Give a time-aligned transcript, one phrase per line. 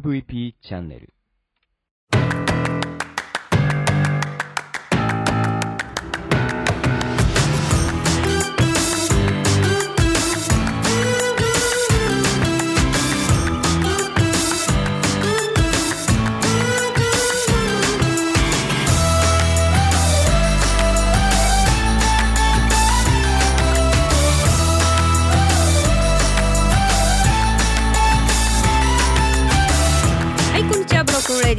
[0.00, 1.12] MVP チャンネル。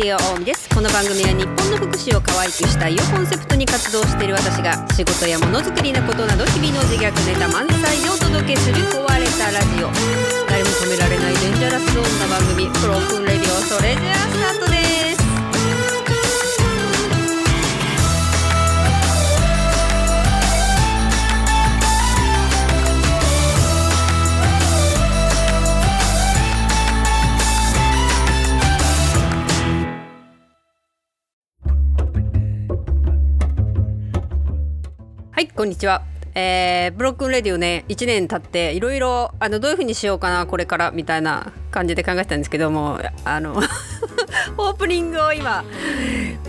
[0.03, 0.67] ディオ大海です。
[0.75, 9.87] この番組は日本の福祉を可愛くしたいをコンセプトに活動している私が仕事やものづくりのことなど日々の自虐ネタ満載でお届けする壊れたラジオ。
[10.49, 14.22] 誰も止められないデンジャラスゾーンな番組プロフンレディオそれじゃあ。
[35.63, 36.01] こんにちは。
[36.35, 43.53] えー、ブロックンレディオね1年経っていろいろあのどういう風にしようかなこれからみたいな感じで考えてたんですけどもあの
[44.57, 45.63] オープニングを今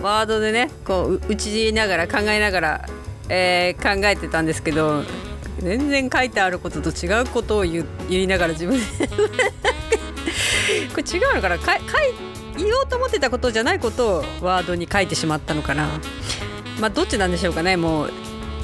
[0.03, 2.89] ワードでねこう打ちながら考えながら、
[3.29, 5.05] えー考えてたんですけど
[5.61, 8.85] 全然書いてあることと違うことを言いながら自分で。
[10.93, 11.59] これ違うのかな？
[11.61, 15.87] か書い言おうと思ってたことじゃないことをワードに書いてしまったのかな。
[16.81, 18.11] まあどっちなんでしょうかねもう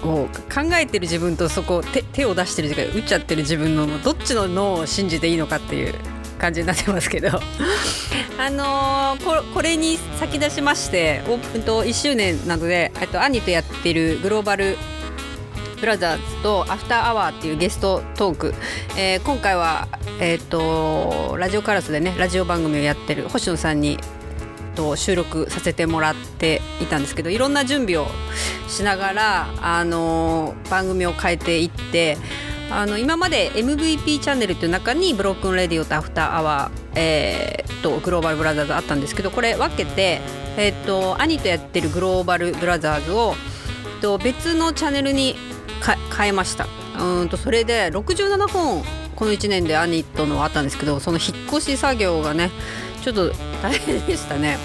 [0.02, 5.94] こう考えてる自分とそこ手手を出してる時間打っちゃってる自分のどっちの脳を信じていいのかっていう
[6.38, 7.28] 感じになってますけど。
[8.38, 14.78] あのーこれに先出しましてオープンと1周年なのでと兄とやってるグローバル
[15.78, 18.54] ブラザーズとアフターアワーっていうゲストトーク、
[18.96, 19.88] えー今回は、
[20.20, 23.98] えー、とラジオカラスでねラジオ番組をやってる星野さんに
[24.74, 28.06] と収録させてもらっていたんですけどいろんな準備を
[28.68, 32.16] しながら、あの番組を変えていって
[32.70, 40.20] あの今まで MVP チャンネルという中にブロックンレディオとアフターアワー、えーと Global Brothers あったんですけどこれ分けて、
[40.56, 43.34] えー、と兄とやってる Global Brothers を
[44.00, 45.34] と別のチャンネルに
[46.16, 46.66] 変えました。
[46.98, 48.82] うんとそれで67本
[49.16, 52.50] この1年で兄とのあったんですけどその引っ越し作業がね
[53.00, 54.58] ちょっと大変でしたね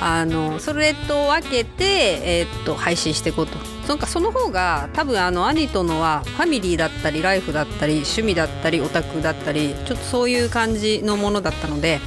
[0.00, 1.84] あのそれと分けて、
[2.22, 3.56] えーっと配信していこうと
[3.88, 12.00] なんかその方が多分あの兄とのはファミリーだったりライフだったり趣味だったりオタクだったりちょっとそういう感じのものだったので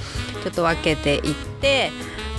[0.43, 1.89] ちょっと分けていって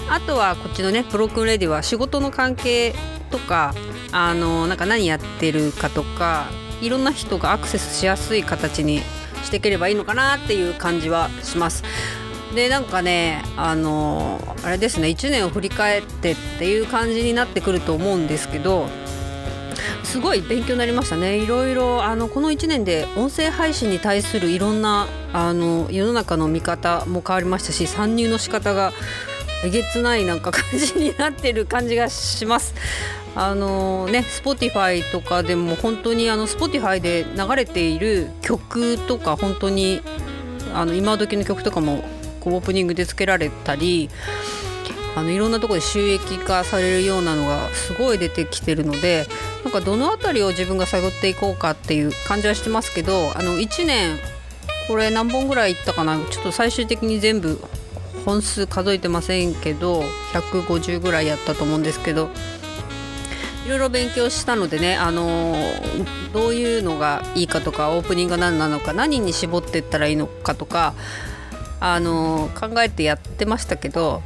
[0.08, 2.94] あとはこっちのねブロックンレディは仕事の関係
[3.30, 3.74] とか
[4.12, 6.46] あのなんか何やってるかとか
[6.80, 9.00] いろんな人がアクセスしやすい形に
[9.42, 11.82] していければいいのかなっていう感じはします。
[12.54, 18.86] でなんかねあのあれですね1年を振り返ってっていう感じになってくると思うんですけど
[20.04, 28.92] すごい勉強になりましたねいろいろあのこの1年で音声配信に対するいろんなあの世の中の見方も変わりましたし参入の仕方が
[29.64, 32.74] えげつないなんか感じになってる感じがします。
[33.34, 40.02] あのね Spotify とかでも本当にあの Spotify で流れている曲とか本当に
[40.74, 42.04] あの今時の曲とかも
[42.50, 44.10] オープニングでつけられたり
[45.14, 49.26] あのいろんなところで収益化されるようなのがすごい出てきてるので
[49.62, 54.18] なんかどの辺りを自分が探っていこうかっていう感じはしてますけどあの1年
[54.88, 56.18] これ何本ぐらいいったかな？
[56.30, 57.60] ちょっと最終的に全部
[58.24, 62.30] 本数数えてませんけど150ぐらいやったと思うんですけど
[63.66, 65.54] いろいろ勉強したのでね、あの
[66.32, 70.94] どういうのがいいかとかオープニングが何なのか何に絞っていったらいいのかとか、
[71.84, 74.22] あの考えてやってましたけど、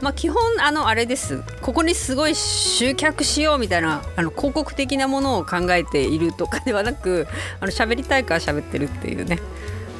[0.00, 7.26] まあ、基本あのあれですここにすごい集客しようみたいなあの広告的なものを考えているとかではなく
[7.60, 9.40] あの喋りたいから喋ってるっていうね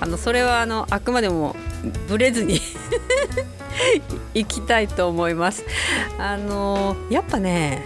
[0.01, 1.55] あのそれはあのあくまでも
[2.09, 2.61] ブレずに
[4.33, 5.65] 行きたいと思います。
[6.19, 7.83] あのやっぱね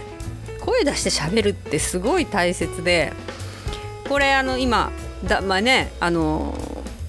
[0.61, 3.11] 声出して喋るってすごい大切で
[4.07, 4.89] これあの今
[5.25, 6.55] だまあねあの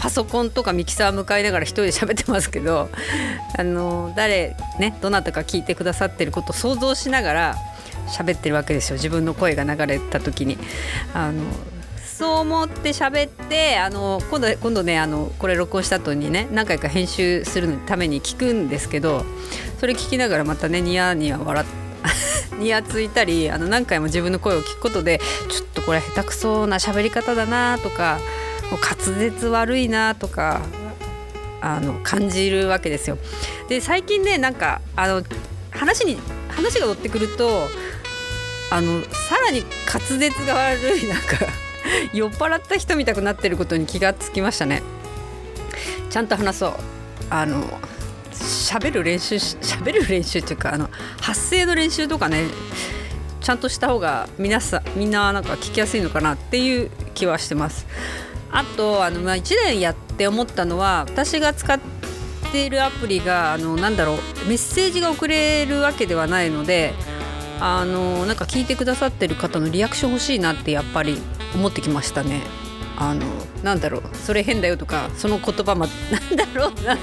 [0.03, 2.89] パソコンとかミキサー向かいながら一人で喋ってますけど
[3.57, 7.57] あの誰ねどなたか聞いてくださってることを想像しながら
[8.09, 10.59] 喋ってるわけですよ自分の声が流れた時に。
[11.15, 11.45] あの
[12.05, 19.25] そう思って喋ってあの今度今度ねあのこれ録音した後にね何回か編集するのために聞くんですけど
[19.79, 21.67] それ聞きながらまたねニヤニヤ笑っ
[22.59, 28.19] ニヤついたりあの何回も自分の声を聞くことでちょっとこれ下手くそな喋り方だなとか
[28.73, 30.63] もう滑舌悪いなとか
[31.61, 33.19] あの感じるわけですよ。
[33.69, 35.23] で最近ねなんかあの
[35.71, 36.17] 話に
[36.49, 37.69] 話が乗ってくると
[38.71, 41.47] あのさらに滑舌が悪いなんか
[42.15, 44.83] 酔っ払った人みたくなってることに気がつきましたね。
[46.09, 46.75] ちゃんと話そう
[47.29, 47.79] あの
[48.33, 50.89] 喋る練習喋る練習っていうかあの
[51.21, 52.47] 発声の練習とかね
[53.43, 57.87] ちゃんとした方が皆さんみんななんか聞きやすいのかなっていう気はしてます。
[58.53, 61.81] あとあの、まあ、1年やって思ったのは私が使っ
[62.53, 64.17] ているアプリがあのなんだろう
[64.47, 66.93] メッセージが送れるわけではないので
[67.61, 71.17] あのなんか聞いてくださってる方のリアクション欲しいなってやっぱり
[71.55, 72.43] 思ってきましたね。
[72.99, 73.25] あの
[73.63, 76.97] なんだろうそれ変だよとかその言葉ま なんだろうな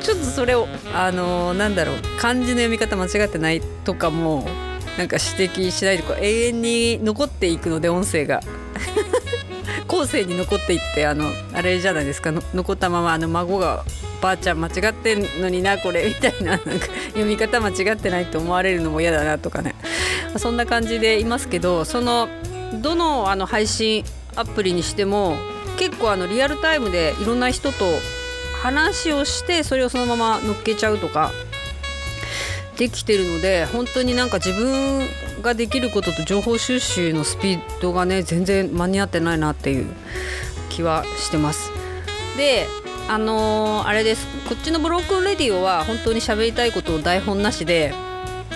[0.00, 4.48] ちょっとそれをあのなんだろう漢字の読み方間違ってないとかも
[4.96, 8.40] なんか指摘しないとか永遠に残っていくので音声が
[9.98, 13.84] 後世に残っていってあのあれじゃないですか残ったままあの孫が
[14.22, 19.74] ばあちゃん間違ってんのになこれみたいななんか読み方間違ってないと思われるのも嫌だなとかね。
[20.38, 22.28] そんな感じでいますけどその
[22.80, 24.04] どのあの配信
[24.36, 25.36] アプリにしても
[25.78, 27.84] 結構あのリアルタイムでいろんな人と
[28.62, 31.32] 話をしてそれをそのまま乗っけちゃうとか
[32.78, 35.04] できてるので本当になんか自分
[35.42, 39.86] ができることと情報収集のスピードがね全然間に合ってないなっていう
[40.70, 41.72] 気はしてます。
[42.36, 42.66] で
[43.08, 47.92] あのー、あれですこっちのブロークンレディオは本当に喋りたいことを台本なしで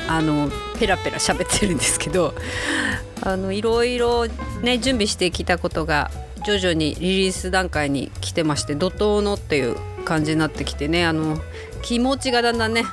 [0.08, 2.34] あのペラペラ喋ってるんですけど
[3.22, 4.26] あのいろいろ
[4.62, 6.10] ね準備してきたことが
[6.44, 11.40] 徐々にリリース段階に来てまして怒涛のっていう感じになってきてねあの
[11.80, 12.84] 気持ちがだんだんね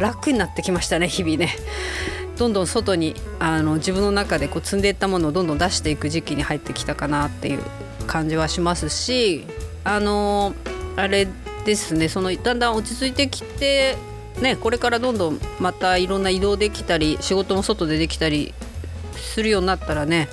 [0.00, 1.50] 楽になってきましたね日々ね。
[2.36, 7.62] どんどん外にあの自分の中でこう積んでいったものをどんどん出していく時期に入ってきたかなっていう
[8.06, 9.44] 感じはしますし
[9.84, 10.54] あの
[10.96, 11.28] あれ
[11.66, 13.96] ですねそのだんだん落ち着いてきて
[14.40, 18.54] ねこれからどんどんまたいろんな移動できたり仕事も外でできたり
[19.16, 20.30] するようになったらね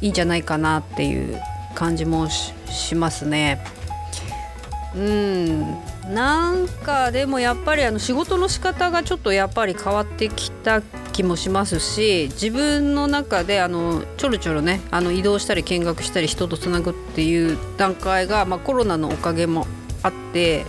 [0.00, 1.40] いいんじゃないかなっていう
[1.74, 3.64] 感じもしますね。
[4.94, 19.66] うんなんかでもやっぱりあの仕事の仕方がちょっとやっぱり変わってきた気もしますし自分の中であのちょろちょろねあの移動したり見学したり人とつなぐっていう段階が、まあ、コロナのおかげも
[20.02, 20.64] あって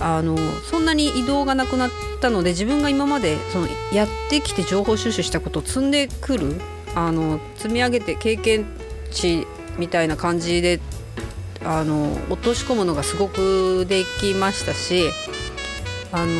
[0.00, 1.90] あのそんなに移動がなくなっ
[2.20, 6.60] たので自分が今までそのやってきて情報収集したことを積んでくる
[6.94, 8.66] あの積み上げて経験
[9.10, 9.46] 値
[9.78, 10.80] みたいな感じで
[11.64, 15.10] あの落とし込むのがすごくできましたし
[16.10, 16.32] あの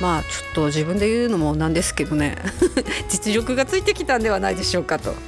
[0.00, 2.36] まあちょっと自分で言うのもなんですけどね。
[3.08, 5.14] 実力がついてきたんではないでしょうかと。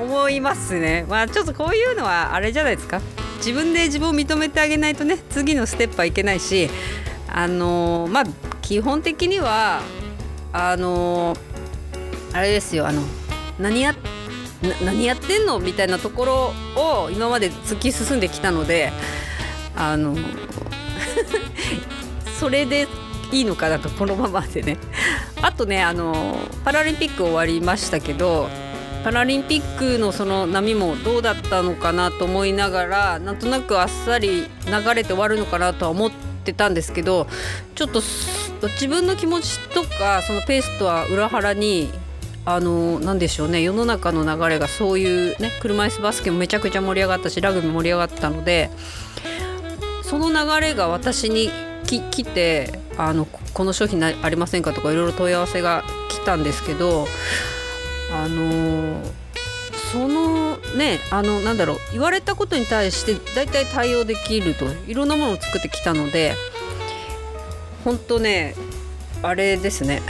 [0.00, 1.04] 思いますね。
[1.08, 3.00] まあちょっとこういうのはあれじゃないですか。
[3.38, 6.70] 自分で自分を認めてあげないとね次のステップはいけないし
[7.28, 8.24] あのまあ
[8.60, 9.80] 基本的には
[10.52, 11.36] あの
[12.32, 12.86] あれですよ。
[12.86, 13.02] あの
[13.58, 13.96] 何や
[14.84, 15.58] 何やってんの？
[15.58, 18.92] みたいなところを今まで突き進んできたので
[19.76, 20.16] あの
[22.38, 22.86] それで
[23.32, 24.78] いいのかなとこのままでね。
[25.42, 28.48] あとねあのパラリンピック終わりましたけど
[29.02, 36.10] パラリンピックのその波もどうだったのかなと思いながらなんとなくあっさり流れて終わるのかなとは思っ
[36.44, 37.26] てたんですけど
[37.74, 41.90] ちょっと自分の気持ちとかそのペースとは裏腹に
[42.44, 48.70] あの何でしょうね世の中の流れがそういうね車椅子バスケもめちゃくちゃ盛り上がったしラグビー盛り上がったので
[50.02, 51.50] その流れが私に
[51.86, 57.06] 来てあのこの商品ありませんかとかいろいろ問い合わせが来たんですけど
[58.12, 59.02] あの
[59.92, 66.34] そのねあのなんだろう言われたことに対して大体対応できるといろんなものを作ってきたので
[67.84, 68.54] 本当ね
[69.22, 70.02] あれですね。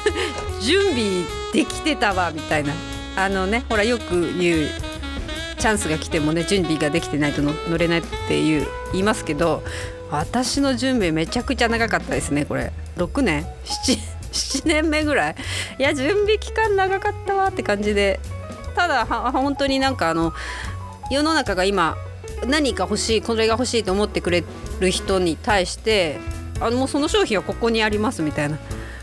[0.62, 2.74] 準備できてたわみたいな。
[3.16, 4.68] あのねほらよく言う
[5.58, 9.62] チャンスが来てもね準備ができてないと乗れないっていう言いますけど
[10.10, 12.72] 私の準備めちゃくちゃ長かったですねこれ。
[12.96, 13.98] 6年？7,
[14.32, 15.36] 7年目ぐらい？
[15.78, 18.20] いや準備期間長かったわって感じで。
[18.74, 20.32] ただ本当になんかあの
[21.08, 21.96] 世の中が今
[22.44, 24.42] 何か欲しいこれが欲しいと思ってくれ
[24.80, 26.18] る人に対して
[26.60, 28.58] あのもうその商品はここにありますみたいな。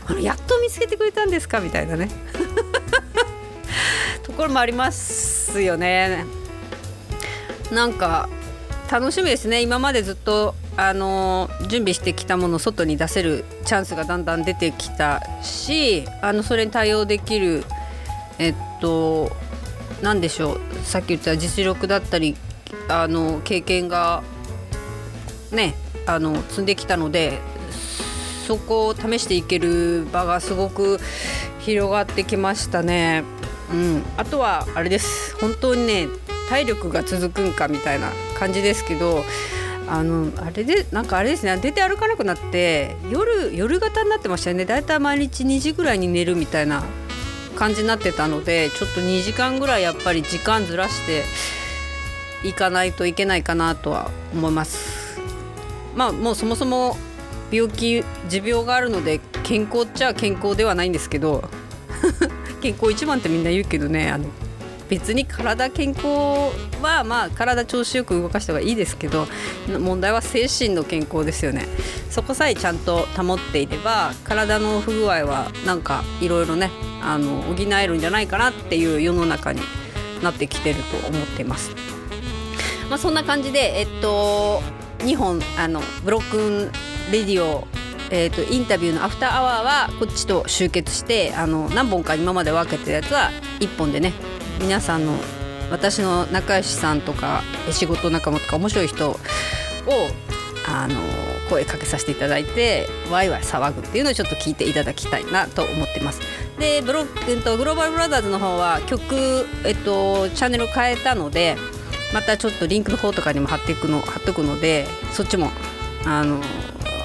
[0.06, 2.10] あのやっと見つけてくれたんですかみたいなね。
[4.22, 6.24] ところもありますよね。
[7.70, 8.28] なんか
[8.90, 9.62] 楽しみですね。
[9.62, 17.64] 今までずっとあの準備してきたものを外に出せるチャンスがだんだん出てきたしあのそれに対応できる
[18.38, 19.30] えっと
[20.02, 20.60] 何でしょう。
[20.84, 22.36] さっき言った実力だったり
[22.88, 24.22] あの経験が
[25.52, 25.74] ね
[26.06, 27.38] あの積んできたので
[28.46, 30.98] そこを試していける場がすごく
[31.60, 33.24] 広がってきましたね。
[33.72, 36.08] うん、あとはあれです本当にね
[36.50, 39.24] 体力が続くんかみたいな感じですけど
[39.88, 46.84] あのあれでなんかあれですね出て歩かなくなって夜夜型になってましたよねだいたい毎日2時ぐらいに寝るみたいな
[47.56, 51.24] 感じになってたのでちょっと2時間ぐらいやっぱり時間ずらして
[52.46, 55.20] いかないといけないかなとは思います。
[55.94, 56.96] まあもうそもそも
[57.52, 61.44] 病気持病があるので健康っちゃ健康ではないんですけど
[62.62, 64.24] 健康一番ってみんな言うけどねあの
[64.88, 66.06] 別に体健康
[66.82, 69.26] はまあ体調子よく動かした方がいいですけど
[69.78, 71.66] 問題は精神の健康ですよね
[72.10, 76.70] そこさえちゃんと保っていれば体の不具合はなんかいろいろね
[77.02, 79.62] あの補えるんじゃないかなっていう世の中に
[80.22, 81.70] なってきてると思っています。
[82.88, 84.62] まあ、そんな感じで、えっと、
[84.98, 86.70] 2本あのブロック
[87.10, 87.66] レディオ
[88.14, 93.30] えーと、インタビューのアフターアワーはこっちと集結してあの何本か今まで分けてるやつは
[93.60, 94.12] 1本でね
[94.60, 95.14] 皆さんの
[95.70, 99.16] 私の仲良しさんとか仕事仲間とか面白い人を
[100.68, 101.00] あの
[101.48, 106.20] 声かけさせていただいてワイワイ騒ぐっていうのをちょっと聞いていただきたいなと思ってます。
[106.58, 111.56] でブロックと Global Brothers の方は曲、えっと、チャンネルを変えたので
[112.12, 115.50] またちょっとリンクの方とかにも貼っていくの貼っとくのでそっちも
[116.04, 116.40] あの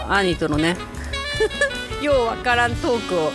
[0.10, 0.78] 兄とのね。
[2.02, 3.32] ようわからんトークを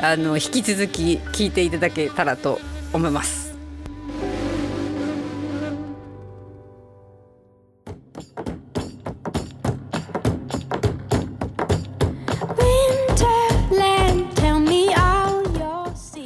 [0.00, 2.60] あの引き続き聞いていただけたらと
[2.92, 3.48] 思います。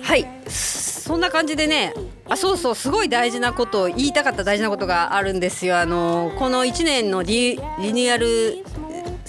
[0.03, 0.27] はい。
[0.49, 1.95] そんな感じでね
[2.29, 5.79] あそうそうすごい大事なことを言いたかった大事なことがあるんですよ。
[5.79, 8.65] あのこの1年のリリニューアル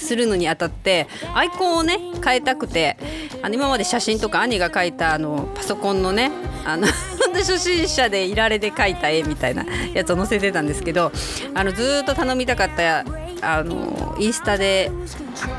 [0.04, 2.98] するのにあたってアイコンをね変えたくて
[3.42, 6.32] あの今まで写真とか兄が描いたあのパソコンのね
[6.66, 6.88] あの
[7.34, 11.12] 初心者でいられで描いた絵みたいなやつを載せてたんですけど
[11.54, 13.04] あのずっと頼みたかった
[13.42, 14.92] あのインスタで、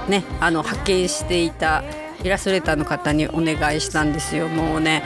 [0.09, 1.85] ね、あの発見していた
[2.23, 4.49] イラストレーターの方にお願いしたんですよ。
[4.49, 5.03] もうね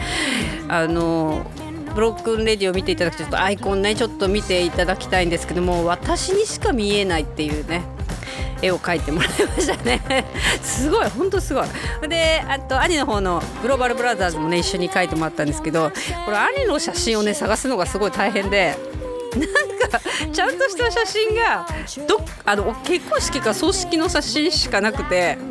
[0.68, 1.50] あの
[1.94, 7.82] ブロックンレディを見ていただくとちょっとアイコンねちょっと見ていただきたいんですけども私にしか見えないっていうね
[8.62, 10.00] 絵を描いてもらいましたね。
[10.62, 12.08] すごい本当すごい。
[12.08, 15.90] であと兄の方のグローバルブラザーズもね一緒に描いてもらったんですけど
[16.24, 18.76] これ兄の写真をね探すのがすごい大変で
[19.36, 20.00] なんか
[20.32, 21.66] ちゃんとした写真が
[22.06, 25.38] どあの結婚式か葬式の写真しかなくて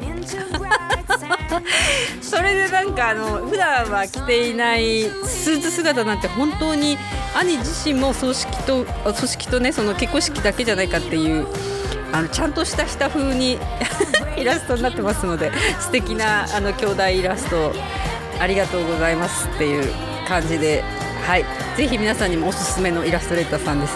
[2.21, 6.97] それでなんかあの普段は着ていないスーツ姿なんて本当に
[7.35, 11.47] 兄自身も葬式と葬式とねその結婚式だけじゃないかっていう
[12.11, 13.59] あのちゃんとした下風に
[14.37, 17.73] イラストになってますので素敵なあの兄弟イラスト
[18.39, 19.91] ありがとうございますっていう
[20.27, 20.83] 感じで、
[21.25, 21.45] はい、
[21.75, 23.93] ぜひ皆さんにもおすすめのイラストレーターさんです。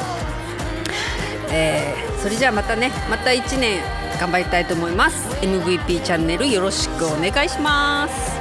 [1.53, 3.81] えー、それじゃあまたねまた1年
[4.19, 5.27] 頑張りたいと思います。
[5.41, 8.40] MVP チャンネルよろしくお願いします。